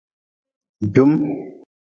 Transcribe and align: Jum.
Jum. 0.95 1.11